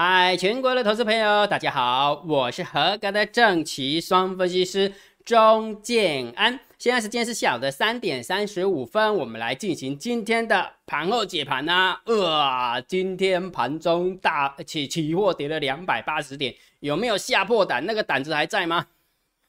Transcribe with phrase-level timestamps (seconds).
[0.00, 4.92] 嗨，全国的投资朋友，大家好，我是合格的正奇双分析师
[5.24, 6.60] 钟建安。
[6.78, 11.98] 现在时间是下午的三点三十五分，我们来进行今天的盘后解盘呐。
[12.04, 17.84] 呃，今天盘中大起期货跌了两百八十点，有没有吓破胆？
[17.84, 18.86] 那个胆子还在吗？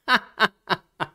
[0.08, 1.14] 哈哈哈哈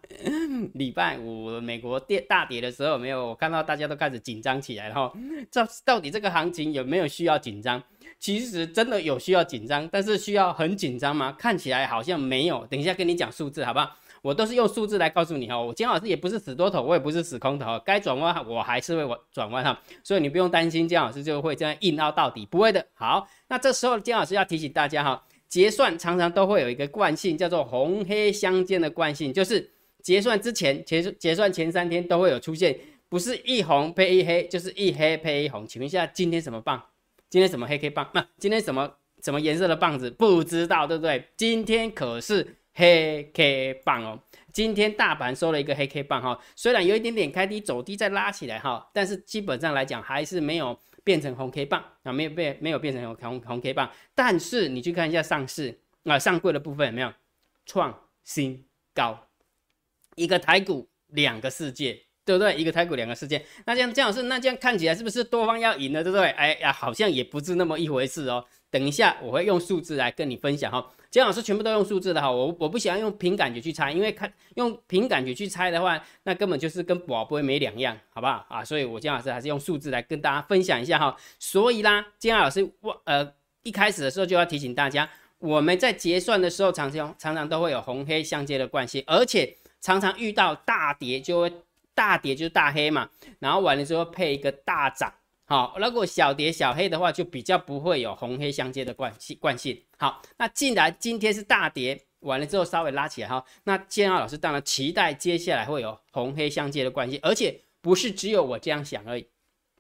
[0.75, 5.13] 礼拜五美国跌大跌的时候，没有我看到大家都开始紧张起来了哈。
[5.51, 7.83] 这到底这个行情有没有需要紧张？
[8.25, 11.31] 其实真的有需要紧张，但是需要很紧张吗？
[11.39, 12.67] 看起来好像没有。
[12.69, 13.95] 等一下跟你讲数字，好不好？
[14.23, 15.61] 我都是用数字来告诉你哈。
[15.61, 19.79] 我金老师也不是死多头，我也不是死空头，该转弯我还是会转弯哈。
[20.03, 22.87] 所以你不用担心，金老师就会这样硬凹到底，不会的。
[22.95, 29.71] 好，那这时候金老师要提醒大家哈，结算常常都会有一个惯性，叫做红黑相间的惯性，就是
[30.03, 32.75] 结算之前结结算前三天都会有出现，
[33.11, 35.67] 不是一红配一黑，就是一黑配一红。
[35.69, 36.83] 请问一下，今天什么棒？
[37.31, 38.09] 今天什么黑 K 棒？
[38.15, 40.11] 那今天什么什么颜色的棒子？
[40.11, 41.29] 不知道，对不对？
[41.37, 44.23] 今天可是黑 K 棒哦。
[44.53, 53.91] 今天大盘收了一个黑 K 棒哈，虽然有一点点开低走低再拉起来哈，但是基本上来讲还是没有变成红 K 棒啊，没有变没有变成红红红 K 棒。
[54.15, 57.13] 但是你去看一下上市啊上柜的部分有没有
[57.67, 59.27] 创新高？
[60.15, 62.04] 一个台股，两个世界。
[62.25, 62.55] 对不对？
[62.55, 66.29] 一个台股两个事件，那这样姜老师，那这样看起来是不是多方要赢了，对不对？
[66.31, 68.45] 哎呀，好像也不是那么一回事哦。
[68.71, 70.85] 等一下我会用数字来跟你分享哈。
[71.09, 78.65] 姜老师全部都用数字的哈，我我不喜欢用凭感觉去猜，因为看用凭感觉去猜的话，那根本就是跟宝不会没两样，好不好啊？
[78.65, 81.17] 所以我姜老师还是用数字来跟大家分享一下哈。
[81.39, 91.53] 所以啦，姜老师我呃一开始的时候就要提醒大家，我们在结算的时候常常常常都会有红黑相接的关系，而且常常遇到大跌就会。
[91.95, 95.13] 大跌就是大黑嘛，然后完了之后配一个大涨，
[95.45, 99.81] 好，如果小跌小黑的话，就比较不会有红黑相接的惯性惯性。
[99.99, 109.27] 好，那既然今天是大跌，完了之后稍微拉起来哈，那建安老师当然期待接下来会有红黑相接的关系，而且不是只有我这样想而已，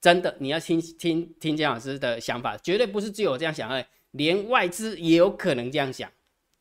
[0.00, 6.10] 真的你要听听听建老师的想法，绝对不是只有我这样想而已，连外资也有可能这样想。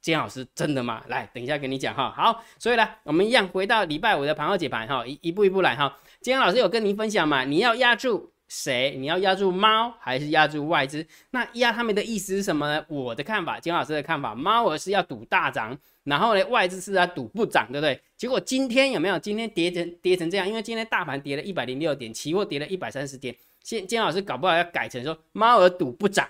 [0.03, 1.01] 金老师，真的吗？
[1.07, 2.11] 来，等一下跟你讲哈。
[2.11, 5.97] 好，所以呢，我们一样回到礼拜五的盘后解盘哈，一一步一步来哈。
[6.19, 7.45] 金老师有跟您分享嘛？
[7.45, 8.97] 你要压住谁？
[8.97, 11.07] 你要压住猫还是压住外资？
[11.31, 12.85] 那压他们的意思是什么呢？
[12.89, 17.97] 我的看法，金老师的看法，猫儿是要赌大涨，然后呢，外资是要赌不涨，对不对？
[18.17, 19.17] 结果今天有没有？
[19.17, 23.33] 今天跌成跌成这样，因为今天大盘跌了一百零六点，期货跌了一百三十点。
[23.63, 26.27] 现金老师搞不好要改成说猫儿赌不涨。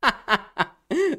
[0.00, 0.63] 哈哈哈。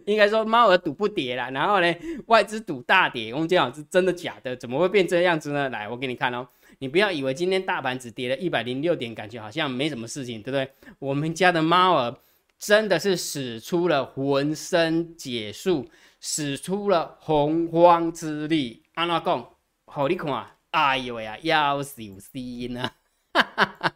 [0.05, 1.95] 应该说猫儿赌不跌啦，然后呢，
[2.27, 3.33] 外资赌大跌。
[3.33, 4.55] 我们讲是真的假的？
[4.55, 5.69] 怎么会变这样子呢？
[5.69, 6.47] 来，我给你看哦。
[6.79, 10.69] 你不要以为今天大盘只跌了一百零六点，感觉好像没什么事情，对不对？
[10.99, 12.17] 我们家的猫儿
[12.59, 15.87] 真的是使出了浑身解数，
[16.19, 18.83] 使出了洪荒之力。
[18.95, 19.49] 安怎讲？
[19.85, 22.91] 好你看，哎呦呀，要死有心啊！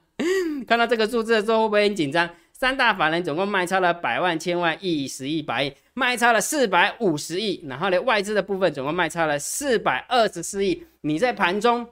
[0.65, 2.29] 看到这个数字的时候，会不会很紧张？
[2.59, 7.63] 三大法人总共卖超了百万、千万、亿、十亿、百亿，卖超了四百五十亿。
[7.65, 10.83] 然后呢，外资的部分总共卖超了四百二十四亿。
[10.99, 11.87] 你在盘中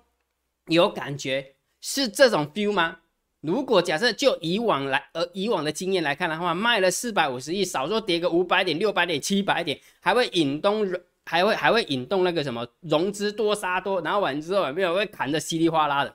[0.65, 2.97] 有感觉是这种 feel 吗？
[3.39, 10.85] 如果假设就以往来，呃，以往的经验来看的话，卖了四百五十亿，少说跌个五百点、六百点、七百点，还会引动，
[11.25, 16.13] 还会还会引动那个什么融资多杀多，然后完之后有没有会砍得稀里哗啦的，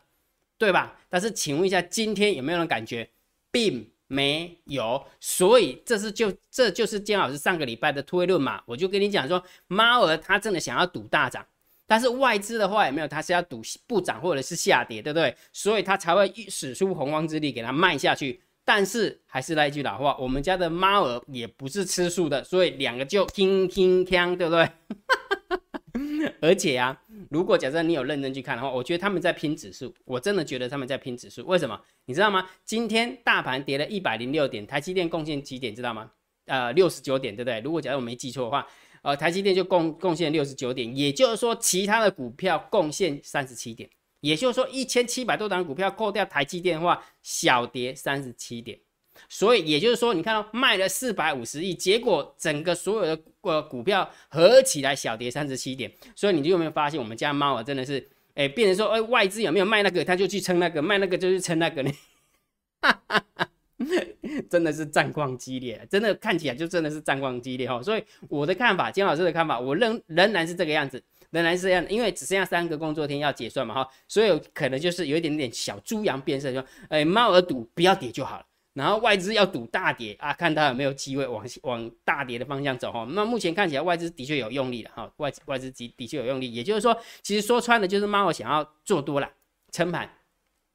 [0.58, 0.94] 对吧？
[1.08, 3.08] 但是请问一下，今天有没有人感觉
[3.50, 3.88] 并？
[4.12, 11.42] 没有，所以这是就这就是姜老师上个礼拜的推论嘛，我就跟你讲说，猫儿他真的想要赌大涨，
[11.86, 15.34] 但是外资的话也没有，他是要赌不涨或者是下跌，对不对？
[15.50, 18.42] 所以他才会使出洪荒之力给它卖下去。
[18.64, 24.68] 但是还是那一句老话，我们家的猫儿也不是吃素的，所以两个就听听锵，对不对？
[26.41, 31.47] 而且啊，如果假设你有认真去看的话，我觉得他们在拼指数，我真的觉得他们在拼指数。
[31.47, 31.80] 为什么？
[32.07, 32.48] 你知道吗？
[32.65, 35.74] 今天大盘跌了一百零六点，台积电贡献几点？
[35.74, 36.10] 知道吗？
[36.47, 37.60] 呃，六十九点，对不对？
[37.60, 38.66] 如果假设我没记错的话，
[39.03, 43.89] 呃，台积电就贡贡献六十九点，也就是说，其他的股票贡献三十七点，
[44.21, 48.78] 也就是说，一千七百多档股票扣掉台积电的话，小跌三十七点。
[49.28, 55.91] 所以也就是说，你看到卖了四百五十亿，结果整个所有的呃股票合起来小跌三十七点。
[56.14, 61.91] 所以你就有没有发现，我们家猫啊真的是，哎，变成说，哎，外资有没有卖那个，他就去撑那个，卖那个就去撑那个呢？
[62.80, 63.48] 哈哈哈，
[64.50, 67.82] 真的是战况激烈，真的看起来就真的是战况激烈哈。
[67.82, 78.47] 所以我的看法，金老师的看法，我仍仍然是这个样子，仍然是这样，因为只剩下三个工作天要结算嘛哈，所以可能就是有一点点小猪羊变色，说，哎，猫儿赌不要跌就好了。
[78.74, 83.07] 然后外资要赌大跌啊，看它有没有机会往往大跌的方向走哈。
[83.10, 89.30] 那目前看起来外资的确有用力了哈，外外资的的确有用力，也就是说，其实说穿了就是猫想要做多了
[89.71, 90.09] 撑盘，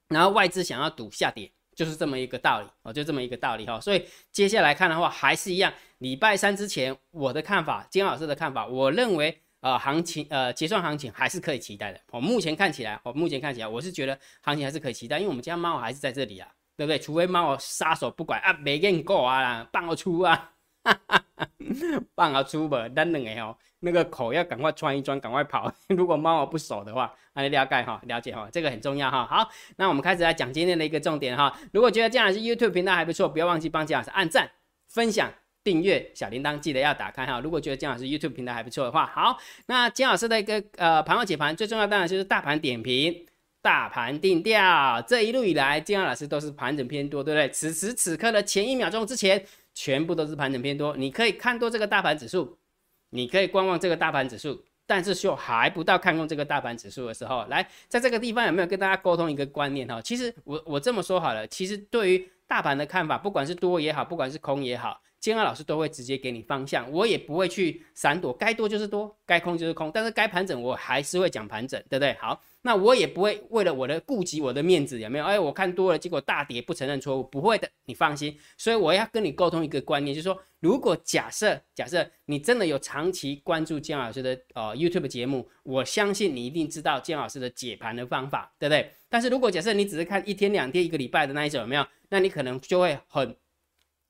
[0.09, 3.79] 然后外资想要赌下跌，就是这么一个道理哦，就这么一个道理哈。
[3.81, 11.99] 所以接下来看的话还是一样，礼拜三之前我的看法，金老师的看法，我认为呃行情呃结算行情还是可以期待的。
[12.11, 16.47] 我目前看起来，我目前看起来我是觉得行情还是可以期待，因为我们家猫还是在这里啊。
[16.77, 16.99] 对不对？
[16.99, 20.51] 除非猫我杀手不管啊，没给你过啊啦，放我出啊，
[22.15, 25.73] 放我出吧，等等个哦，那个口要赶快穿一穿，赶快跑。
[25.89, 29.25] 如果猫我不守的话，那了解哈，了解哈，这个很重要哈。
[29.25, 31.51] 好，那我们开始来讲今天的一个重点哈。
[31.73, 34.49] 如果觉得这样是 YouTube 频道还不错，不要忘记帮姜老师按赞、
[34.87, 35.31] 分享、
[35.63, 37.39] 订阅小铃铛，记得要打开哈。
[37.39, 43.25] 如果觉得姜老师 YouTube 频道还不错的话，好，那姜老师的一个呃盘后解盘，最重要当然就是大盘点评。
[43.67, 47.49] 大盘定调，这一路以来，金安老师都是盘整偏多，对不对？
[47.49, 49.43] 此时此刻的前一秒钟之前，
[49.73, 50.95] 全部都是盘整偏多。
[50.95, 52.57] 你可以看多这个大盘指数，
[53.09, 57.45] 你可以观望这个大盘指数，但是就还不到看空这个大盘指数的时候。
[57.49, 60.01] 来，在这个地方有没有跟大家沟通一个观念哈？
[60.01, 65.01] 其实我我这么说好了，其实对于大盘的看法，不管是多也好，不管是空也好。
[65.19, 72.13] 金安老师都会直接给你方向，我也不会去闪躲，该多就是多，该空就是空，但是该盘整我还是会讲盘整，对不对？
[72.21, 75.23] 好，那我也不会为了我的顾及我的面子，有没有？
[75.23, 78.37] 哎，我看多了，结果大跌不承认错误，不会的，你放心。
[78.57, 88.91] 所以我要跟你沟通一个观念，就是说，如果假设假设你真的有长期关注姜老师的呃 YouTube 节目，我相信你一定知道姜老师的解盘的方法，对不对？
[89.07, 91.87] 但是如果假设你只是看一天两天一个礼拜的那一种，有没有？
[92.09, 93.33] 那你可能就会很。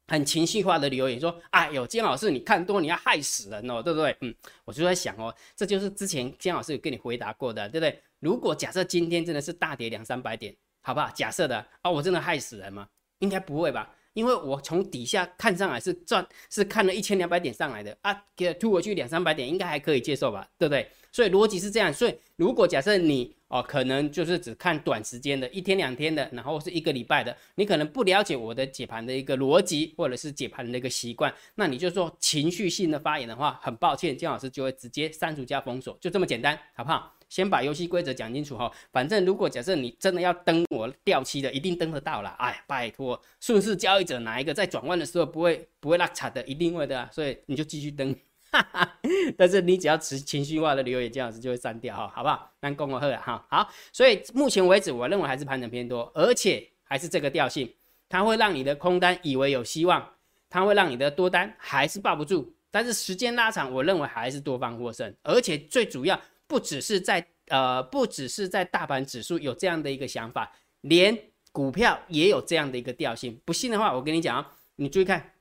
[0.08, 4.34] 很情绪化的留言说：“哎呦，金老师，你看多你要害死人哦，对不对？”嗯，
[4.66, 8.02] 我就在想哦，这就是之前金老师有跟你回答过的，对不对？
[8.20, 11.10] 如果假设今天真的是大跌两三百点，好不好？
[11.12, 12.88] 假设的啊，我真的害死人吗？
[13.20, 20.90] 应该不会吧，因为我从底下看上来是赚，是看了一千两百点上来的啊，给吐回去两三百点，应该还可以接受吧，对不对？
[21.12, 23.36] 所以逻辑是这样，所以如果假设你。
[23.50, 37.17] 哦，可能就是只看短时间的，一天两天的，然后是一个礼拜的，你可能不了解我的解盘的一个逻辑，或者是解盘的一个习惯，那你就说情绪性的发言的话，很抱歉，姜老师就会直接删除加封锁，就这么简单，好不好？
[37.30, 48.16] 先把游戏规则讲清楚哈，反正如果假设你真的要登我掉期的，一定登得到了，哎，拜托，顺势交易者哪一个在转弯的时候不会不会拉差的，一定会的啊，所以你就继续登。
[48.50, 48.98] 哈 哈
[49.38, 52.50] 但是你只要持情绪化的留言，姜老师就会删掉哈，好不好？
[52.62, 53.70] 那公我喝了哈，好。
[53.92, 57.70] 所以目前为止，我认为还是盘整偏多，而且还是这个调性，
[58.08, 60.14] 它会让你的空单以为有希望，
[60.50, 62.54] 它会让你的多单还是抱不住。
[62.72, 65.14] 但是时间拉长，我认为还是多方获胜。
[65.24, 70.52] 而且最主要，不只是在呃，不只是在大盘指数有这样的一个想法，
[70.82, 71.18] 连
[71.52, 73.40] 股票也有这样的一个调性。
[73.46, 75.34] 不信的话，我跟你讲啊，你注意看。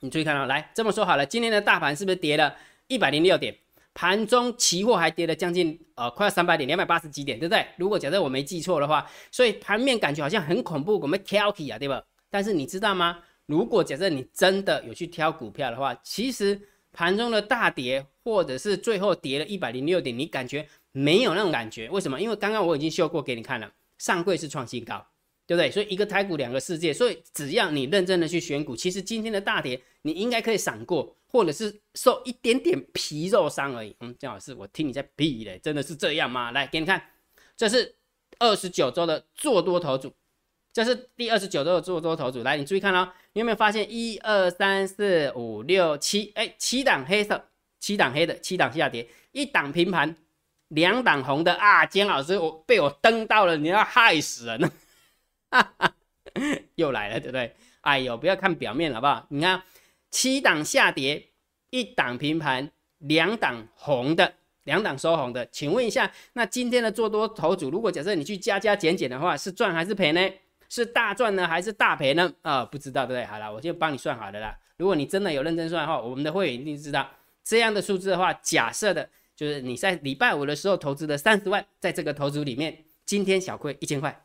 [0.00, 2.54] 你注意看啊，来这么说好了，今天的大盘是不是跌了
[2.88, 3.56] 一百零六点？
[3.94, 7.64] 盘中期货还跌了将近呃快要三百点，两百八十几点，对不对？
[7.78, 12.02] 如果假设我没记错的话，所以盘面感觉好像很恐怖，我们挑剔啊，对吧？
[12.28, 13.20] 但是你知道吗？
[13.46, 16.60] 如果假设你真的有去挑股票的话，其实
[16.94, 21.90] 盘中的大跌或者是最后跌了一百零六点，你感觉没有那种感觉？
[21.90, 22.18] 为什么？
[22.18, 25.06] 因为刚刚我已经秀过给你看了，上柜是创新高。
[25.46, 25.70] 对不对？
[25.70, 33.94] 所以一个台股两个世界，所以只要你认真的去选股，其实今天的大跌你应该可以闪过，或者是受一点点皮肉伤而已。
[34.00, 36.50] 嗯，姜老师，我听你在屁嘞，真的是这样吗？
[36.52, 37.10] 来给你看，
[37.58, 37.94] 这是
[38.38, 40.10] 二十九周的做多头组，
[40.74, 42.42] 这是第二十九周的做多头组。
[42.42, 46.32] 来，你注意看哦，你有没有发现一二三四五六七？
[46.34, 47.44] 哎，七档黑色，
[47.78, 50.16] 七档黑的，七档下跌，一档平盘，
[50.66, 51.86] 两档红的啊！
[51.86, 54.72] 姜老师，我被我登到了，你要害死人了。
[56.74, 57.54] 又来了，对不对？
[57.82, 59.24] 哎呦，不要看表面，好不好？
[59.30, 59.62] 你看，
[60.10, 61.28] 七档下跌，
[61.70, 65.46] 一档平盘，两档红的，两档收红的。
[65.52, 70.20] 请问一下，那今天的做多头组，如果假设你去加加减减的话，是赚还是赔呢？
[70.68, 72.32] 是大赚呢，还是大赔呢？
[72.42, 73.24] 啊，不知道，对不对？
[73.26, 74.56] 好了，我就帮你算好了啦。
[74.76, 77.08] 如果你真的有认真算的话，我们的会员一定知道
[77.42, 84.24] 这样的数字的话，假设的就是你在礼拜五的时候投资的三十万，在这个投资里面，今天小亏一千块。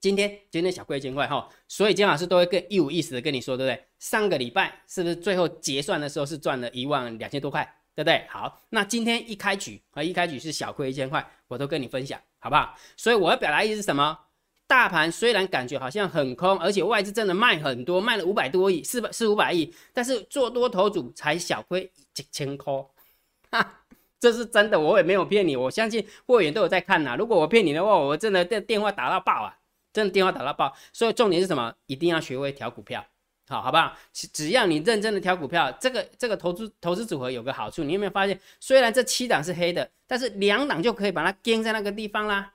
[0.00, 3.84] 今天今天小亏一千块哈，所以金老师都会更一五一十的跟你说，对不对？
[3.98, 7.64] 上个礼拜是不是最后结算的时候是赚了一万两千多块，
[7.96, 8.24] 对不对？
[8.28, 12.76] 好，那今天一开局啊，一开局是小亏一千块，我都跟你分享，好不好？
[12.96, 14.16] 所以我要表达意思是什么？
[14.68, 22.72] 大盘虽然感觉好像很空，而且外资真的卖很多，卖了五百多亿，四百四五百亿，但是做多头组才小亏几千块，
[23.50, 23.80] 哈，
[24.20, 27.16] 这是真的，我也没有骗你，我相信会员都有在看呐。
[27.18, 29.56] 如果我骗你的话，我真的电电话打到爆啊！
[29.90, 30.76] 真的电话打到爆。
[30.92, 31.74] 所以重点是什么？
[31.86, 33.02] 一定要学会调股票，
[33.48, 33.96] 好好不好？
[34.12, 38.38] 只要你认真的调股票，这个这个投资投资组合有个好处，你有没有发现？
[38.60, 42.52] 虽然这七档是黑的，但是两档就可以把它跟在那个地方啦。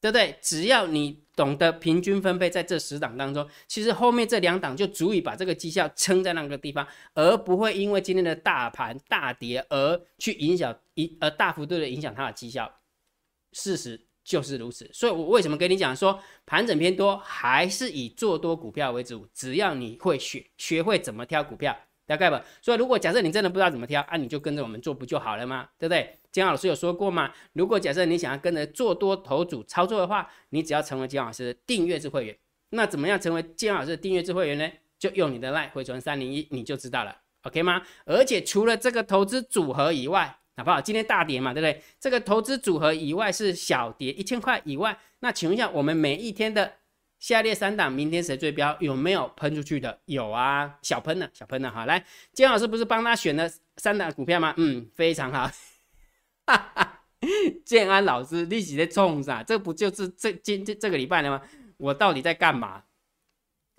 [0.00, 0.36] 对不对？
[0.40, 12.72] 只要你懂得平均分配，在这十档当中，其实后面这两档就足以把这个绩效撑在那个地方，而不会因为今天的大盘大跌而去影响一呃大幅度的影响它的绩效。
[13.52, 19.26] 事实就是如此，所以我为什么跟你讲说盘整偏多，还是以做多股票为主？
[19.32, 21.76] 只要你会学学会怎么挑股票，
[22.08, 22.44] 大概吧。
[22.60, 25.68] 所以如果假设你真的不知道怎么挑，啊，你就跟着我们做不就好了吗？
[25.78, 26.18] 对不对？
[26.32, 27.30] 姜老师有说过吗？
[27.52, 32.36] 如果假设你想要跟着做多头组操作的话，你只要成为姜老师的订阅制会员。
[32.70, 34.68] 那怎么样成为姜老师的订阅制会员呢？
[34.98, 37.82] 就用你的赖回传三零一，你就知道了，OK 吗？
[38.04, 40.80] 而且除了这个投资组合以外，好不好？
[40.80, 41.80] 今天大跌嘛，对不对？
[42.00, 46.72] 这个投资组合以外是小跌一千块以外，那请问一下，我们每一天的
[47.18, 48.76] 下列三档，明天谁最标？
[48.80, 50.00] 有没有喷出去的？
[50.04, 51.70] 有啊，小喷的，小喷的。
[51.70, 54.54] 好，来，姜老师不是帮他选了三档股票吗？
[54.56, 55.50] 嗯，非常好。
[56.46, 57.00] 哈哈，
[57.64, 59.42] 建安老师，你是在冲啥？
[59.42, 61.42] 这不就是这今这这个礼拜的吗？
[61.76, 62.84] 我到底在干嘛？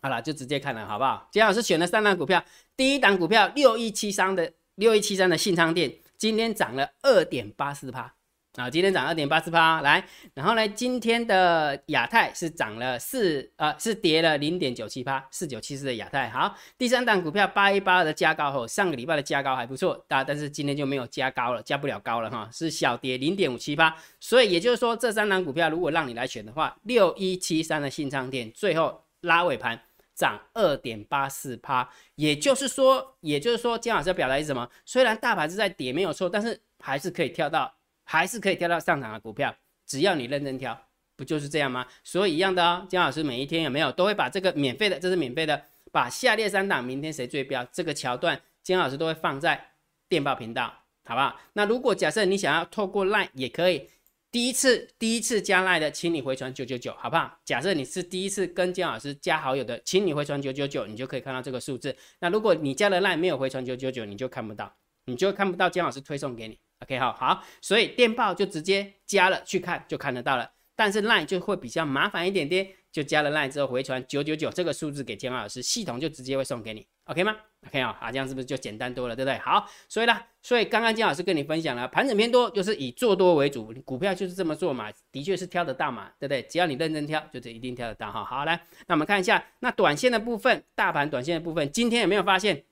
[0.02, 1.28] 好了，就直接看了，好不好？
[1.32, 2.44] 建老师选了三档股票，
[2.76, 8.16] 第一档股票六一七三的六一七三的信昌店，今天涨了二点八四趴。
[8.60, 16.30] 啊，今天涨二点八四八，来，然后呢，今天的亚太是涨了四，呃，是跌了零点九七八，四九七四的亚太。
[16.30, 23.96] 好，第三档股票八一八二的加高后，上个礼拜的加高还不错，但但是今天就没有加高了，加不了高了哈，是小跌零点五七八。
[24.20, 29.80] 所以也就是说，这三档股票如果让你来选的话，六一七三的信昌店最后拉尾盘
[30.14, 34.70] 涨二点八四趴，也就是说，也就是说，姜老师要表达是什么？
[34.86, 37.74] 虽然大盘是在跌没有错，但是还是可以跳到。
[38.12, 40.76] 还是可以挑到上涨的股票，只要你认真挑，
[41.16, 41.86] 不就是这样吗？
[42.04, 49.74] 所以一样的哦，姜老师每一天有没有都会把这个免费的，这是免费的，把下列三档明天谁最标这个桥段，姜老师都会放在
[50.08, 50.74] 电报频道，
[51.06, 51.40] 好不好？
[51.54, 53.88] 那如果假设你想要透过 Line 也可以，
[54.32, 57.40] 第一次第一次加 Line 的，请你回传九九九，好不好？
[57.46, 61.96] 假设你是第一次跟姜老师加好友的，请你回传九九九，你就可以看到这个数字。
[62.22, 64.76] 那如果你加了 Line 没有回传九九九，你就看不到，
[65.06, 66.58] 你就看不到姜老师推送给你。
[66.82, 77.36] OK，好好，所以电报就直接加了去看就看得到了，但是 Line 就会比较麻烦一点点，就加了 Line 之后回传九九九这个数字给建安老师，系统就直接会送给你，OK 吗
[77.68, 79.38] ？OK 啊，好，这样是不是就简单多了，对不对？
[79.40, 86.42] 好，所以呢，所以刚刚金老师跟你分享了盘整偏多，就是以做多为主，股票就是这么做嘛，的确是挑得到嘛，对不对？
[86.44, 88.24] 只要你认真挑，就是一定挑得到哈。
[88.24, 92.64] 好，来，那我们看一下那短线的部分，大盘短线的部分，今天有没有发现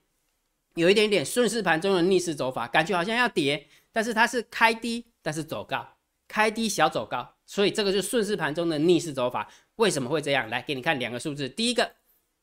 [0.74, 3.66] 有一点点顺势盘中的逆势走法，感觉好像要跌。
[3.92, 5.86] 但是它是开低，但是走高，
[6.26, 9.48] 开低小走高，所以这个是顺势盘中的逆势走法。
[9.76, 10.48] 为什么会这样？
[10.50, 11.48] 来给你看两个数字。
[11.48, 11.90] 第一个，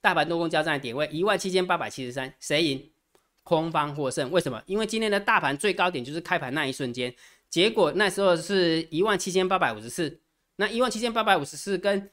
[0.02, 2.92] 大盘多空交战的点位一万七千八百七十三，谁赢？
[3.44, 4.32] 空方获胜。
[4.32, 4.62] 为什么？
[4.66, 7.14] 因为今天的大盘最高点就是开盘那一瞬间，
[7.50, 10.20] 结果那时候是一万七千八百五十四，
[10.56, 12.10] 那一万七千八百五十四跟。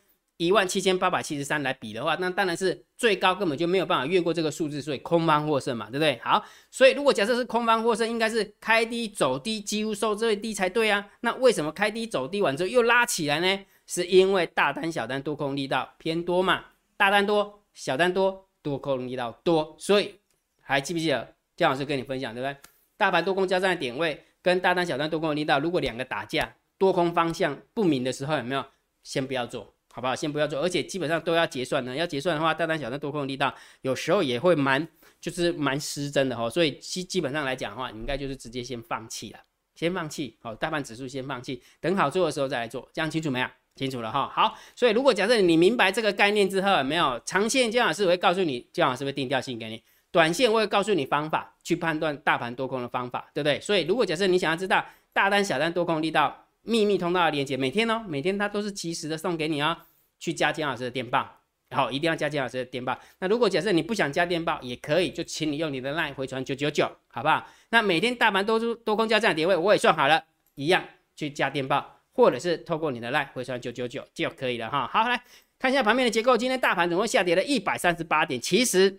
[0.47, 6.19] 一万七千八百七十三来比的话，那当然是最高根本就没有办法越过这个数字，所以空方获胜嘛，对不对？
[6.23, 11.09] 好，所以如果假设是空方获胜，应该是开低走低，几乎收最低才对啊。
[11.21, 13.65] 那为什么开低走低完之后又拉起来呢？
[13.87, 16.65] 是因为大单小单多空力道偏多嘛？
[16.97, 20.15] 大单多，小单多，多空力道多，所以
[20.61, 22.57] 还记不记得姜老师跟你分享，对不对？
[22.97, 28.65] 大盘多空交战的点位跟大单小单多空力道，如果两个打架，多空方向不明的时候，有没有
[29.03, 29.72] 先不要做？
[29.93, 30.17] 好不好？
[30.17, 31.95] 先不要做，而且基本上都要结算的。
[31.95, 34.89] 要结算的话，大单小单多空力道有时候也会蛮，
[35.21, 36.49] 就是蛮失真的哈。
[36.49, 39.39] 所以基基本上来讲的话，你应该就是直接先放弃了，
[39.75, 40.39] 先放弃。
[40.41, 43.47] 好，大盘指数先放弃，等好做的时候再来做，这样清楚没有？
[43.77, 44.31] 清楚了哈。
[44.35, 49.77] 好，所以如果假设你明白这个概念之后，没有长线姜老师会告诉你，姜老师会定调性给你；
[50.11, 53.61] 短线我会告诉你方法去判断大盘多空的方法，对不对？
[53.61, 56.39] 所以如果假设你想要知道大单小单多空力道。
[56.62, 59.76] 秘密通道的链接，每天哦，每天它都是及时的送给你哦。
[60.19, 61.40] 去加金老师的电报，
[61.71, 62.97] 好，一定要加金老师的电报。
[63.19, 67.45] 那如果假设你不想加电报，也可以，就请你用你的 line 回传九九九，好不好？
[67.71, 70.85] 那每天大盘多出多空交战点位，我也算好了，一样
[71.16, 74.87] 去加电报，或者是透过你的 line 回传九九九就可以了哈。
[74.87, 75.21] 好，来
[75.59, 78.40] 看一下盘面的结构，今天大盘总共下跌了一百三十八点。
[78.40, 78.97] 其实，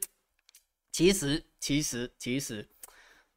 [0.91, 2.67] 其实，其实，其实。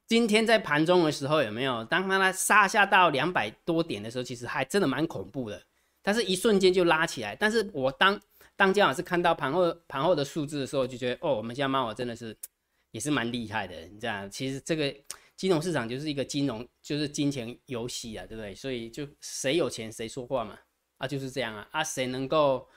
[0.06, 1.84] 今天在盘中的时候有没有？
[1.86, 5.60] 当它杀下到两百多点的时候，其实还真的蛮恐怖的。
[6.02, 7.34] 但是一瞬间就拉起来。
[7.34, 8.20] 但是我当
[8.54, 12.36] 当姜老师看到盘后盘后的数字的时候，就觉得哦，我们家猫我真的是
[12.92, 13.74] 也是蛮厉害的。
[13.86, 14.94] 你知道，其实这个
[15.34, 18.54] 金融市场就是一个金融，就是金钱游戏啊，对不对？
[18.54, 20.56] 所以就谁有钱谁说话嘛，
[20.98, 22.68] 啊就是这样啊啊，谁能够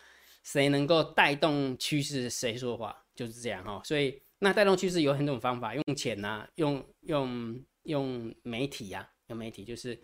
[0.44, 3.80] 谁能够带动趋势，谁说话，就是这样哈。
[3.86, 10.00] 所以那带动趋势有很多种方法，用钱呐，用用用媒体呀，用媒体就是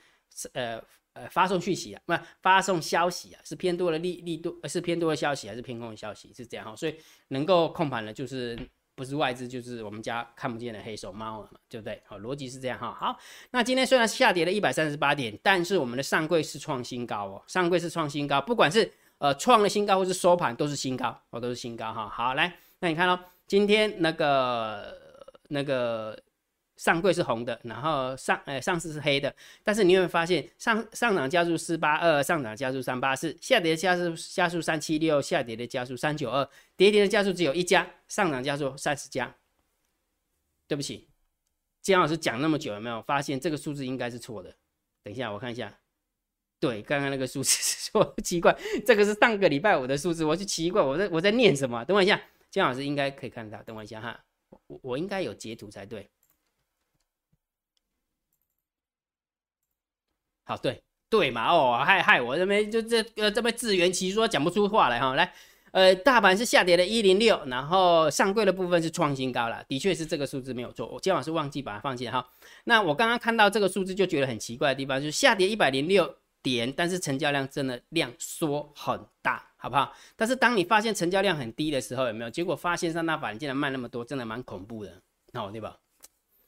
[0.53, 0.81] 呃
[1.13, 6.75] 呃发送讯息啊，不发送消息啊，是偏多的利利多，是偏多的消息还是偏空的消息，是这样哈。
[6.75, 6.95] 所以
[7.29, 8.57] 能够控盘的，就是。
[8.97, 12.01] 不是外资就是我们家看不见的黑手猫了嘛，对不对？
[12.05, 12.93] 好，逻辑是这样哈。
[12.97, 13.19] 好，
[13.51, 22.07] 那今天虽然下跌了一百三十八点，但是我们的上柜是创新高哦，上柜是创新高，不管是呃创了新高或是收盘都是新高，哦都是新高哈。
[22.07, 24.97] 好，来，那你看哦，今天那个
[25.49, 26.17] 那个。
[26.77, 29.33] 上柜是红的，然后上呃上市是黑的，
[29.63, 39.33] 但是你有没有发现上上涨加速四八二，上涨加速三八四，下跌加速加速三七六，下跌的加速三九二，跌跌的加速只有一家，上涨加速三十家。
[40.67, 41.07] 对不起，
[41.81, 44.53] 姜老师讲那么久，有没有发现这个数字应该是错的？
[45.01, 45.73] 等一下我看一下，
[46.59, 48.53] 对，刚刚那个数字是错， 奇怪，
[48.85, 51.85] 这个是上个礼拜五的数字，我就奇怪，我在我在念什么？
[51.85, 52.21] 等我一下，
[52.55, 54.17] 姜老师应该可以看到，等我一下哈，
[54.67, 56.09] 我我应该有截图才对。
[60.45, 65.33] 好，对对嘛，哦，害害我这边就这呃这边自圆其说讲不出话来哈，来，
[65.71, 72.25] 呃，大盘是下跌了一零六，然后上柜的部分是创新高了，的确是这个数字没有错，我今晚是忘记把它放进哈。
[72.63, 79.91] 那我刚刚看到这个数字就觉得很奇怪的地方，就是下跌一百零六点，但是成交量真的量缩很大，好不好？
[80.15, 82.29] 但是当你发现成交量很低的时候，有没有？
[82.29, 85.01] 结果发现三大板竟然卖那么多，真的蛮恐怖的，
[85.33, 85.75] 哦，对吧？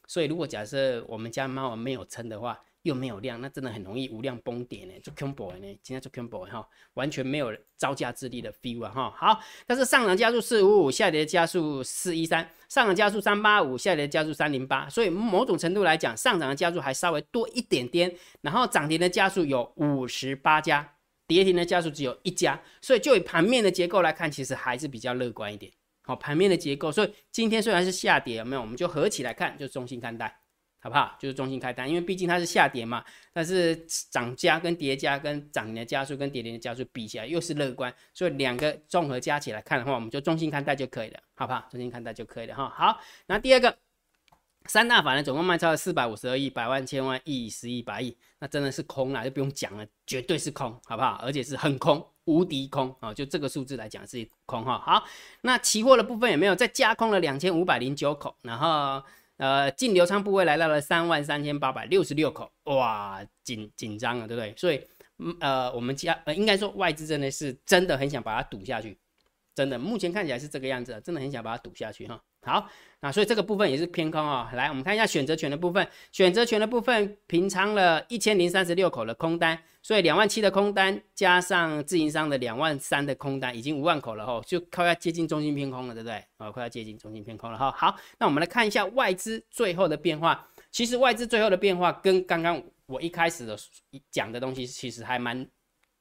[0.06, 9.12] 所以如果假设我们家猫没有撑的话，又没有量，那真的很容易无量崩点呢，做 combo 呢，今天做 combo 哈，完全没有招架之力的 feel 啊哈。
[9.18, 20.94] 好，但是上涨加速四五五，下跌加速四一三，上涨加速三八五，下跌加速三零八，所以某种程度来讲，上涨的加速还稍微多一点点，然后涨停的加速有五十八家，
[21.28, 25.72] 跌停的加速只有一家，所以就以盘面的结构来看，其实还是比较乐观一点。
[26.02, 28.62] 好，盘面的结构，所以今天虽然是下跌，有没有？
[28.62, 30.40] 我们就合起来看，就中心看待。
[30.80, 31.18] 好不好？
[31.20, 33.76] 就是中心开单，因为毕竟它是下跌嘛，但是
[34.12, 41.68] 涨加跟跌加跟涨的加速跟跌停的加速比起来又是乐观，所以两个综合加起来看的话，我们就中心看待就可以了，好不好？
[41.72, 42.70] 中心看待就可以了哈。
[42.70, 43.76] 好，那第二个
[44.68, 51.20] 三大法人总共卖超了四百五十二亿，百万千万亿十亿百亿，那真的是空了，就不用讲了，绝对是空，好不好？
[51.24, 53.14] 而且是很空，无敌空啊！
[53.14, 54.78] 就这个数字来讲是空哈。
[54.80, 55.04] 好，
[55.42, 59.04] 那期货的部分有没有再加空了两千五百零九口，然后。
[59.38, 64.52] 呃，净流仓部位来到了三万三千八百六十六口，哇，紧紧张了，对不对？
[64.58, 64.82] 所以，
[65.40, 68.98] 呃，我们家呃，应该说外资真的是真的很想把它赌下去，
[69.54, 72.20] 真的，目前看起来是这个样子，真的很想把它赌下去哈。
[72.48, 72.66] 好，
[73.02, 74.50] 那所以这个部分也是偏空啊。
[74.54, 86.24] 来，我们看一下选择权的部分，选择权的部分平仓了一千零三十六口的空单，所以两万七的空单加上自营商的两万三的空单，已经五万口了哈，就快要接近中心偏空了，对不对？
[86.38, 87.70] 啊，快要接近中心偏空了哈。
[87.74, 90.48] 好，那我们来看一下外资最后的变化。
[90.72, 93.58] 其实外资最后的变化跟刚刚我一开始的
[94.10, 95.46] 讲的东西其实还蛮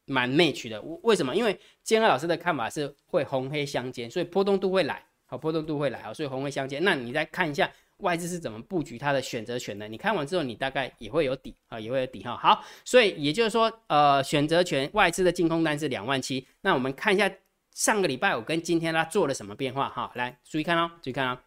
[0.06, 0.80] 蛮 match 的。
[1.02, 1.34] 为什么？
[1.34, 5.02] 因为建二老师的看法是会红黑相间，所以波动度会来。
[5.28, 6.82] 好，波动度会来啊，所以红会相间。
[6.84, 9.88] 那你再看一下外资是怎么布局它的选择权的？
[9.88, 12.36] 你看完之后，你大概也会有底啊，也会有底哈。
[12.36, 16.46] 好，所以也就是说，呃，选择权外资的净空单是两万七。
[16.60, 17.28] 那我们看一下
[17.72, 20.12] 上个礼拜五跟今天它做了什么变化哈？
[20.14, 21.38] 来，注意看哦，注意看哦。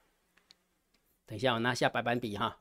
[1.26, 2.58] 等一下，我拿下白板笔哈，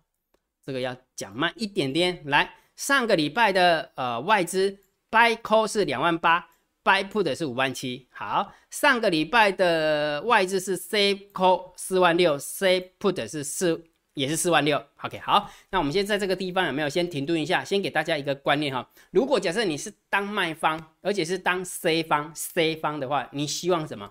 [0.64, 2.22] 这个要讲慢一点点。
[2.26, 4.78] 来，上个礼拜的呃外资
[5.10, 6.50] buy call 是两万八。
[6.88, 24.10] Buy put 是五万七，好，上个礼拜的外资是 C call 四万六，C put 是四也是四万六，OK，好，那我们先在这个地方有没有先停顿一下，先给大家一个观念哈，如果假设你是当卖方，而且是当 C 方 C 方的话，你希望什么？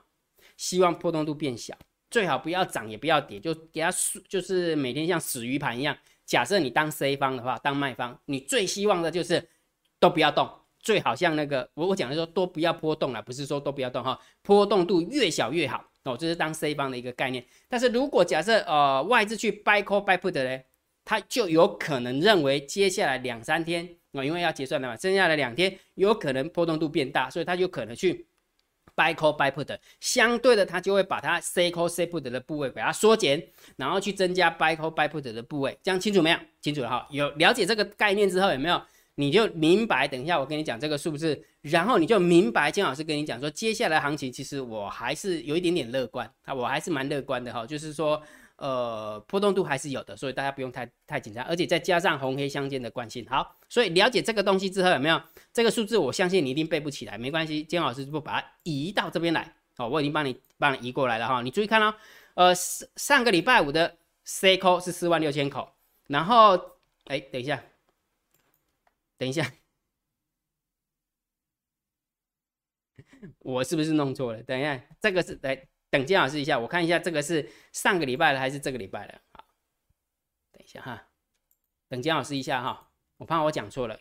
[0.55, 1.75] 希望波动度变小，
[2.11, 3.89] 最好不要涨也不要跌，就给它
[4.29, 5.97] 就是每天像死鱼盘一样。
[6.27, 9.49] 假设你当 C 方的话，当卖方，你最希望的就是
[9.99, 10.47] 都不要动。
[10.87, 17.43] 最好像那个我我讲的说都不要波动了，不是说都不要动哈，波动度越小越好哦，这是当 C 方的一个概念。
[17.67, 20.63] 但是如果假设呃外资去 buy call buy put 呢，
[21.03, 28.25] 他就有可能认为接下来两三天哦，因为要结算了嘛，剩下的两天有可能波动度变大，所以他就可能去
[28.95, 33.45] buy call buy put，相对的他就会把它 C call C put 的部位给它缩减，
[33.75, 36.37] 然后去增加 buy call buy put 的部位，这样清楚没有？
[36.61, 38.81] 清楚了哈，有了解这个概念之后有没有？
[39.19, 48.21] 你就明白，等一下我跟你讲这个数字，然后你就明白金老师跟你讲说，接下来行情其实我还是有一点点乐观啊，我还是蛮乐观的哈，就是说，
[48.57, 55.19] 呃，波动度还是有的，所以大家不用太太紧张，而且再加上红黑相间的惯性，好，所以了解这个东西之后有没有
[55.51, 61.41] 这个数字，我相信你一定背不起来，没关系，金老师就把它移到这边来，哦，我已经帮你帮你移过来了哈。
[61.41, 61.91] 你注意看哦，
[62.35, 65.67] 呃，上上个礼拜五的 C 口是四万六千口，
[66.05, 66.55] 然后
[67.05, 67.63] 哎，等一下，
[69.17, 69.51] 等一下，
[73.39, 74.43] 我是不是弄错了？
[74.43, 79.21] 等一下，这个是来等金老师一下，我看一下这个是上个礼拜的还是这个礼拜的？
[79.31, 79.45] 好，
[80.51, 81.09] 等一下哈，
[81.87, 83.99] 等金老师一下哈，我怕我讲错了。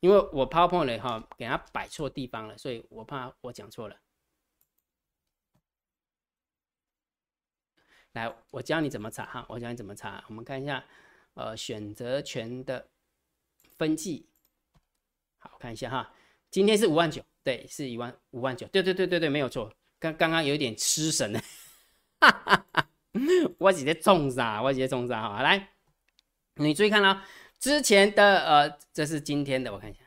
[0.00, 4.00] 因为我 PowerPoint 哈给它摆错地方了，所以我怕我讲错了。
[8.12, 10.24] 来，我教你怎么查哈，我教你怎么查。
[10.28, 10.82] 我们看一下，
[11.34, 12.88] 呃，选择权的
[13.80, 14.28] 分季，
[15.38, 16.12] 好看一下哈。
[16.50, 19.72] 今天是五万九，对，是一万五万九，对对对对对，没有错。
[19.98, 21.40] 刚刚刚有点失神了，
[22.20, 22.88] 哈哈哈，
[23.58, 24.60] 我直接中杀？
[24.60, 25.22] 我直接中啥？
[25.22, 25.70] 好，来，
[26.56, 27.26] 你注意看啊。
[27.58, 30.00] 之前的呃，这是今天的，我看一下，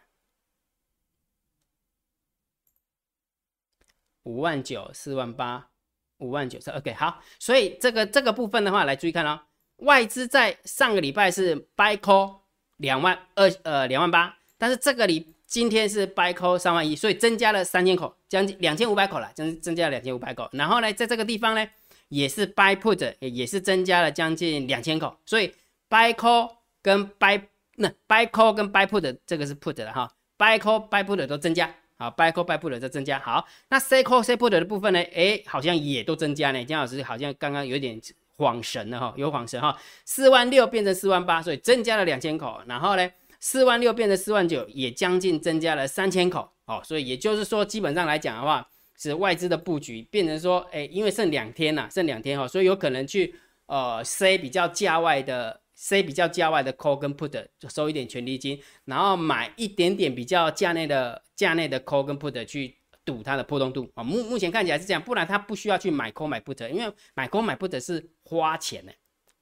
[4.22, 5.72] 五万九、四万八、
[6.18, 12.43] 五万九是 OK 好，所以这个这个部分的话，来注意看哦，外资在上个礼拜是 buy call
[12.78, 21.68] 两万二呃两万八，但是这个礼今天是 buy call 三万一，所以增加了三千口，将近两千五百口了，增增加了两千五百口，然后呢，在这个地方呢，
[22.10, 25.54] 也是 buy put 也是增加了将近两千口，所以
[25.90, 26.50] buy call。
[26.84, 27.42] 跟 buy
[27.78, 32.46] 那 buy call 跟 buy put 这个是 put 的哈，buy call buy put 都增加，好 buy call
[32.46, 35.00] buy put 都增加，好，那 sell call sell put 的部分呢？
[35.16, 36.62] 哎，好像也都增加呢。
[36.66, 37.98] 江老师好像刚刚有点
[38.38, 48.68] 晃神了哈，有晃神哈，四万六变成四万八，所以增加了两千口，然后呢，四万六变成四万九，也将近增加了三千口，哦，所以也就是说，基本上来讲的话，
[48.98, 55.62] 是外资的布局变成说，哎，因为剩两天呐，剩两天哈，所以有可能去呃 C 比较价外的。
[55.76, 64.04] C 比较价外的 call 跟 put 就收一点权利金，然后买一点点比较价内的价内的 call 跟 put 去赌它的波动度啊。
[64.04, 68.92] 目目前看起来是这样，不然他不需要去买 call 买 put，因为买 call 买 put 是花钱的，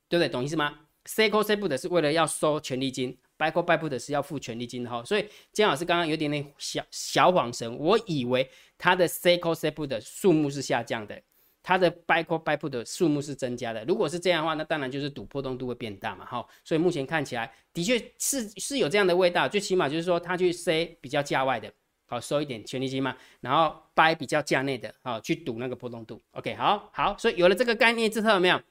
[0.07, 0.29] 对不对？
[0.29, 5.03] 懂意思吗？C call C put 是为了要收权利金，buy call buy put 是要付权利金的哈。
[5.03, 11.21] 所以姜老师刚刚有点点小小恍神，我以为他的 C call C put 数目是下降的。
[11.63, 21.71] 它的 buy call buy put 的数目是增加的，如果是这样的话，那当然就是赌波动度会变大嘛，哈，所以目前看起来的确是是有这样的味道，最起码就是说他去 C 比较价外的，
[22.11, 28.61] 好收一点权利金嘛，然后 buy 比较价内的，好去赌那个波动度，OK，好好，所以有了这个概念之后，有没有？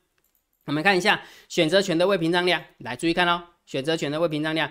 [0.66, 4.70] 我们看一下选择权的未平仓量，来注意看哦，选择权的未平仓量，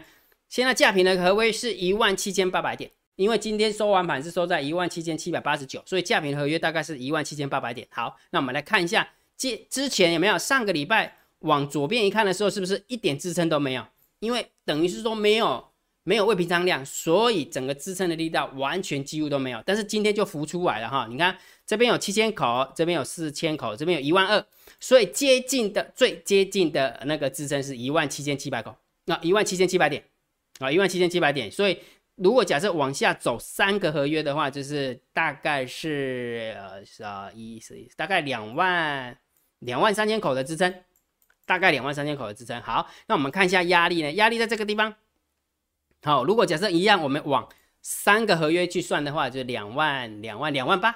[0.50, 2.92] 现在价平的合约是一万七千八百点。
[3.16, 7.86] 因为今天收完盘是收在一万七千七百八十九，所以价平合约大概是一万七千八百点。
[7.92, 13.86] 好，那我们来看一下，之之前有没有上个礼拜往左边一看的时候，是不是一点支撑都没有？
[14.20, 15.69] 因为等于是说没有
[16.10, 19.62] 没有未平仓量，所以整个支撑的力道完全几乎都没有。
[19.64, 24.44] 但是今天就浮出来了哈，你看这边有七千口，这边有四千口，这边有一万二，
[24.80, 30.04] 所以接近的最接近的那个支撑是一万七千七百口，那一万七千七百点
[30.58, 31.78] 啊，一万七千七百点，所以。
[32.22, 39.18] 如果假设往下走三个合约的话，就是大概是呃啊一是大概两万
[39.60, 40.84] 两万三千口的支撑，
[41.46, 42.62] 大概两万三千口的支撑。
[42.62, 44.12] 好，那我们看一下压力呢？
[44.12, 44.94] 压力在这个地方。
[46.04, 47.48] 好，如果假设一样，我们往
[47.82, 50.96] 三个合约去算的话，就两万两万两万八，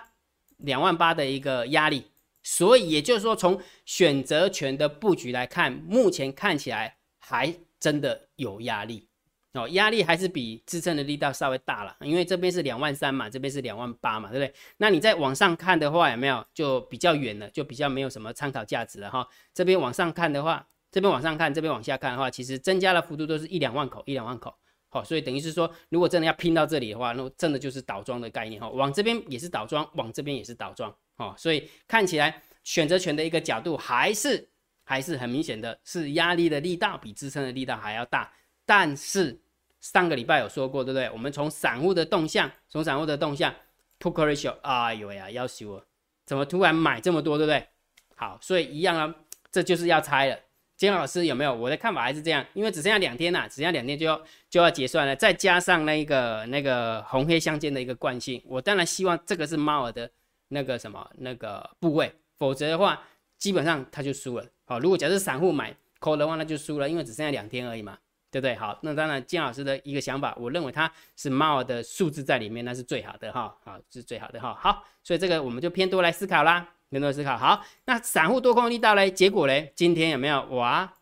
[0.57, 2.11] 两万八的一个压力。
[2.41, 9.07] 所以也就是说，从选择权的布局来看，目前看起来还真的有压力。
[9.53, 14.53] 哦，压力还是比支撑的力道稍微大了，因为这边是两万三嘛，这边是两万八嘛，对不对？
[14.77, 19.27] 那你再往上看的话，有没有就比较远了，就比较没有什么参考价值了哈。
[19.53, 24.55] 这边往上看的话，这边往上看，这边往下看的话，其实增加的幅度都是一两万口，一两万口。
[24.93, 28.69] 好，所以等于是说，如果真的要拼到这里的话，那真的就是倒装的概念哈。
[28.69, 30.95] 往这边也是倒装，往这边也是倒装。
[31.17, 34.47] 哦，所以看起来选择权的一个角度还是
[34.83, 38.31] 还是很明显的，是压力的力道比支撑的力道还要大，
[38.65, 39.39] 但是。
[39.81, 41.09] 上个礼拜有说过，对不对？
[41.09, 43.53] 我们从散户的动向，从散户的动向
[43.99, 45.85] ，put ratio，哎呦呀，要修了，
[46.25, 47.67] 怎么突然买这么多，对不对？
[48.15, 49.13] 好，所以一样啊，
[49.51, 50.39] 这就是要猜了。
[50.75, 51.53] 金老师有没有？
[51.53, 60.09] 我的看法还是这样，因为只剩下两天了，只剩下两天就要就要结算了，再加上那个那个红黑相间的一个惯性，我当然希望这个是猫儿的
[60.49, 63.01] 那个什么那个部位，否则的话，
[63.37, 64.45] 基本上他就输了。
[64.65, 67.97] 好，如果假设散户买空的话，那就输了，因为只剩下两天而已嘛。
[68.31, 68.55] 对不对？
[68.55, 74.57] 好，那当然，金老师的一个想法，我认为它是猫耳的数字在里面，那是最好的哈，好，是最好的哈。
[74.59, 77.35] 好，所以这个我们就偏多来思考啦，更多思考。
[77.37, 80.93] 好，那散户多空力道嘞，结果嘞，今天有没有哇？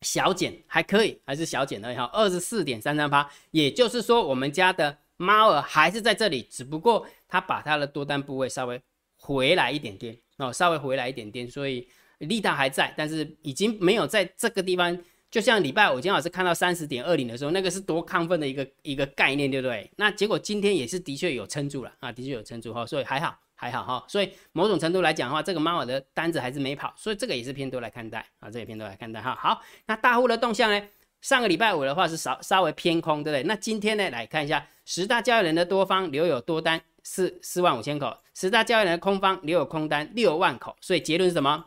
[0.00, 8.80] 小减还可以，还是小减的哈，二十四点三三八，也就是说，我们家的猫儿还是在这里，只不过它把它的多单部位稍微
[9.16, 14.96] 回来一点点哦，稍微回来一点点，所以力道还在，但是已经没有在这个地方。
[15.30, 19.90] 就像礼拜五金老师看到三十点二零的时候，那个是多亢奋的一个一个概念，对不对？
[19.96, 24.04] 那结果今天也是的确有撑住了啊，的确有撑住哈，所以还好还好哈。
[24.08, 29.34] 所以某种程度来讲的话，这个猫耳的单子还是没跑，所以这个也是偏多来看待啊，这也偏多来看待哈。
[29.34, 30.82] 好，那大户的动向呢？
[31.20, 33.42] 上个礼拜五的话是稍稍微偏空，对不对？
[33.42, 41.64] 那今天呢，来看一下十大交易人的多方留有多单四四万五千口，十大交易人的空方留有空单六万口，所以结论是什么？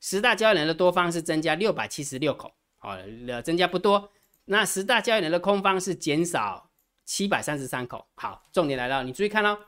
[0.00, 2.52] 十大交易人的多方是增加六百七十六口。
[2.78, 4.08] 好，呃，增加不多。
[4.44, 6.70] 那十大交易人的空方是减少
[7.04, 8.06] 七百三十三口。
[8.14, 9.58] 好，重点来了，你注意看哦，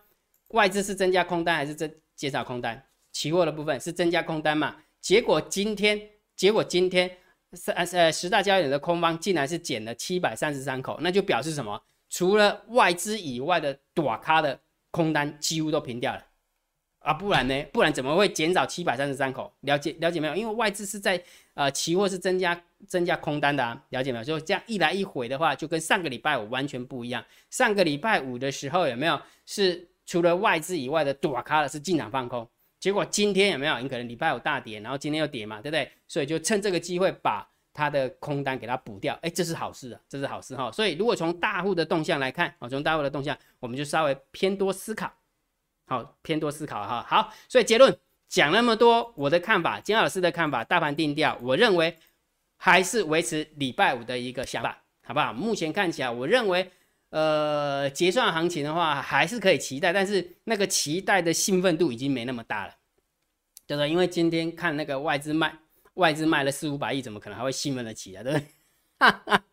[0.50, 2.82] 外资是增加空单还是增减少空单？
[3.12, 4.76] 期货的部分是增加空单嘛？
[5.00, 6.00] 结果今天，
[6.36, 7.10] 结果今天
[7.52, 11.82] 三呃十大交易人的空方竟然是减了七百三十三口，那就表示什么？
[12.08, 14.58] 除了外资以外的短咖的
[14.90, 16.24] 空单几乎都平掉了。
[17.00, 17.64] 啊，不然呢？
[17.72, 19.50] 不然怎么会减少七百三十三口？
[19.60, 20.36] 了解了解没有？
[20.36, 21.22] 因为外资是在
[21.54, 24.24] 呃期货是增加增加空单的啊，了解没有？
[24.24, 27.24] 就这样一来一回的话，就跟上个礼拜五完全不一样。
[27.48, 32.44] 上个礼拜五的时候有没有是除了外资以外的多咖的是进场放空？
[32.80, 33.78] 结果今天有没有？
[33.78, 35.88] 你可能礼拜五大跌，然后今天又跌嘛，对不对？
[36.08, 39.16] 所以就趁这个机会把它的空单给它补掉。
[39.22, 40.68] 哎，这是好事啊，这是好事哈。
[40.72, 45.12] 所以如果从大户的动向来看，啊，从大户的动向，我们就稍微偏多思考。
[45.86, 47.06] 好，偏多思考哈。
[47.08, 47.96] 好，所以结论
[48.28, 51.96] 讲那么多，我的看法，金老师的看法，大盘定调，我认为
[52.56, 55.32] 还是维持礼拜五的一个想法，好不好？
[55.32, 56.68] 目前看起来，我认为，
[57.10, 62.74] 呃，结算行情的话还是可以期待，但是那个期待的兴奋度已经没那么大了，
[63.66, 63.90] 对不对？
[63.90, 65.52] 因为今天看那个外资卖，
[65.94, 68.46] 外资卖了四五百亿，怎么可能还会兴奋得起来，对不对？
[68.98, 69.44] 哈哈。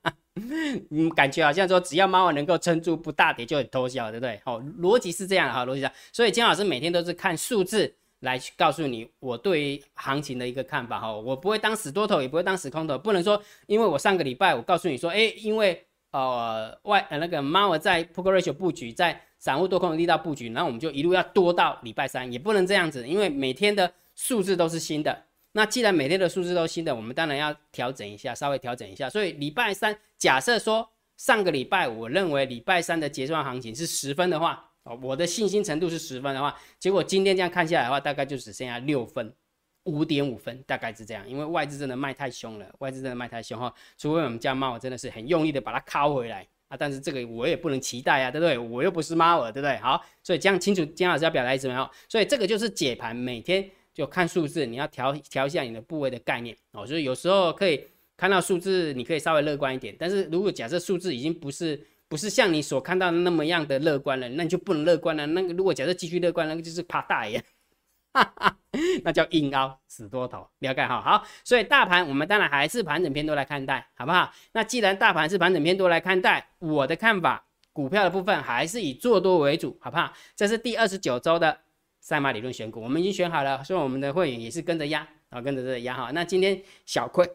[0.91, 4.39] 嗯，感觉好像说只要猫能够撑住不大跌就很偷笑，对不对？
[4.46, 15.84] 好，逻辑是这样的哈，逻辑上，所以金老师每天都是看数字来去告诉你我对于行情的一个看法哈，我不会当死多头，也不会当死空头，不能说因为我上个礼拜我告诉你说，哎，因为
[16.17, 25.25] 呃外呃那个猫儿在 p o k ratio 布局，在散户多空的力道布局，然后我们就一路要多到礼拜三，也不能这样子，因为每天的数字都是新的。
[25.51, 29.08] 那既然每天的数字都是新的，我们当然要调整一下，稍微调整一下。
[29.10, 39.34] 所以礼拜三，假设说上个礼拜我认为礼拜三的结算行情是十分的话，哦，我的信心程度是十分的话，结果今天这样看下来的话，大概就只剩下六分，
[39.88, 41.28] 五点五分，大概是这样。
[41.28, 48.58] 因为外资真的卖太凶了，外资真的卖太凶哈，除非我们家猫真的是很用力的把它敲回来啊，但是这个我也不能期待啊，对不对？
[48.58, 49.76] 我又不是猫儿，对不对？
[49.78, 51.89] 好，所以这样清楚，姜老师要表达意思没有？
[52.08, 53.67] 所以这个就是解盘每天。
[53.97, 56.86] 就看数字，你要调调一下你的部位的概念哦。
[56.86, 57.84] 所以有时候可以
[58.15, 59.95] 看到数字，你可以稍微乐观一点。
[59.97, 65.26] 但是如果假设数字已经不是不是像你所看到的那么样的乐观了，那你就不能乐观了。
[65.26, 67.57] 那个如果假设继续乐观，那个就是怕大爷，哈哈，
[69.03, 70.47] 那叫硬凹死多头。
[70.60, 71.01] 了解哈？
[71.01, 74.32] 好，所以大盘我们当然还是盘整偏多来看待，好不好？
[74.51, 80.13] 那既然大盘是盘整偏多来看待，我的看法，股票的部分还是以做多为主，好不好？
[80.36, 81.60] 这是第二十九周的。
[81.99, 86.10] 赛马理论选股，我们已经选好了，所以我们的会员也是跟着压啊，跟着这压哈。
[86.12, 87.30] 那今天小亏，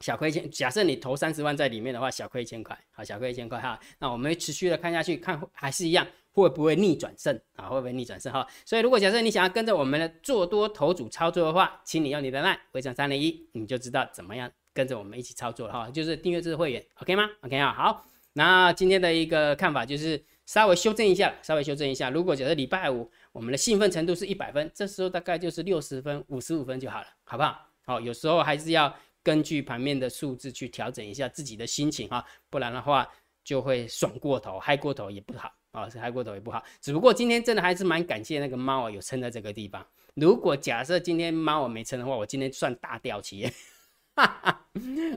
[0.00, 3.80] 小亏一千，假设你投三十万在里面的话，小亏一千块，好，小亏一千块哈。
[3.98, 7.68] 那我们持续的看下去，看还是一样，会不会逆转胜啊？
[7.68, 8.46] 会不会逆转胜哈？
[8.64, 15.90] 所以如果假设你想要跟着我们的做多头组操作的话，请你用你的 line 回成三零一，你就知道怎么样跟着我们一起操作了哈。
[15.90, 18.06] 就是订阅制会员，OK 吗？OK 啊，好。
[18.32, 22.10] 那今天的一个看法就是稍微修正一下，稍微修正一下。
[22.10, 23.10] 如果假设礼拜五。
[23.32, 27.56] 我们的兴奋程度是一百分，这时候大概就是六十分、五十五分就好了，好不好？
[27.86, 33.08] 好，有时候还是要根据盘面的数字去调整一下自己的心情哈，不然的话
[33.44, 36.62] 就会爽过头、嗨过头也不好啊，是开过头也不好。
[36.80, 39.86] 只不过今天真的还是蛮感谢那个猫啊，有撑在这个地方。
[40.14, 43.50] 如果假设今天猫我没撑的话，我今天算大掉期。
[44.16, 44.66] 哈哈，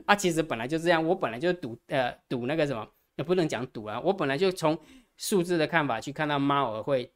[0.06, 4.78] 啊，其实本来就这样，我本来就赌呃赌那个什么，也不能讲赌啊，我本来就从
[5.16, 7.12] 数字的看法去看到猫儿会。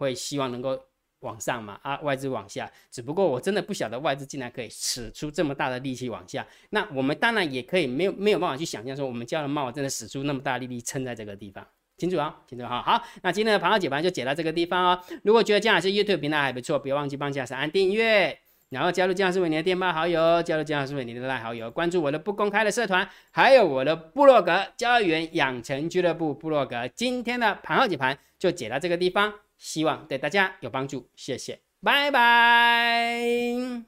[0.00, 0.82] 会希望能够
[1.18, 1.78] 往上嘛？
[1.82, 6.46] 啊，外资往下，只不过我真的不晓得外资竟然可以使出这么大的力气往下。
[6.70, 11.68] 那我们当然也可以没有没有办法去想象说，我们家的猫真的使出那么大力力撑在这个地方，
[12.00, 12.34] 清楚啊？
[12.48, 12.82] 清楚哈。
[12.82, 15.00] 好，那今天的盘后解盘就解到这个地方哦。
[15.22, 18.38] 如果觉得姜老师 YouTube 频道还不错，不要忘记帮姜老师按订阅，
[18.70, 26.88] 然后加入姜老师为你的电报好友，加入姜老师为你的赖好友，关注我的不公开的社团，还有我的部落格交易员养成俱乐部部落格。
[26.88, 29.32] 今天的盘后解盘就解到这个地方。
[29.60, 33.20] 希望对大家有帮助，谢谢，拜拜。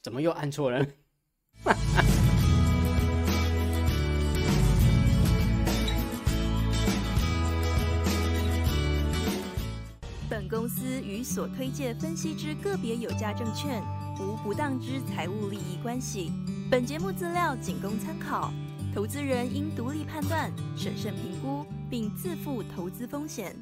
[0.00, 0.86] 怎么又按错了？
[10.60, 13.82] 公司与所推介分析之个别有价证券
[14.20, 16.30] 无不当之财务利益关系。
[16.70, 18.52] 本节目资料仅供参考，
[18.94, 23.56] 投资人应独立判断、审慎评估，并自负投资风险。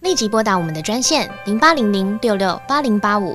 [0.00, 3.34] 立即拨打我们的专线零八零零六六八零八五